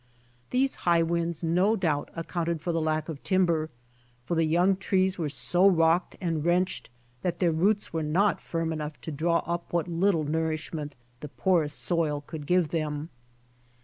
These 0.49 0.77
high 0.89 1.03
winds 1.03 1.43
no 1.43 1.75
doubt 1.75 2.09
accounted 2.15 2.59
for 2.59 2.71
the 2.71 2.81
lack 2.81 3.07
of 3.07 3.21
timber, 3.21 3.69
for 4.25 4.33
the 4.33 4.45
young 4.45 4.75
trees 4.75 5.19
were 5.19 5.29
so 5.29 5.67
rocked 5.67 6.15
and 6.19 6.43
wrenched 6.43 6.89
that 7.21 7.37
their 7.37 7.51
roots 7.51 7.93
were 7.93 8.01
not 8.01 8.41
firm 8.41 8.73
enough 8.73 8.99
to 9.01 9.11
draw 9.11 9.43
up 9.45 9.71
what 9.71 9.87
little 9.87 10.23
nourishment 10.23 10.95
the 11.19 11.29
porous 11.29 11.75
soil 11.75 12.21
could 12.25 12.47
give 12.47 12.69
them. 12.69 13.09